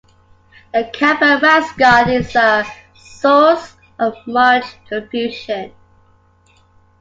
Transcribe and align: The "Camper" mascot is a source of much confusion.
The 0.73 0.89
"Camper" 0.93 1.37
mascot 1.39 2.09
is 2.09 2.35
a 2.35 2.65
source 2.95 3.75
of 3.99 4.15
much 4.25 4.65
confusion. 4.89 5.71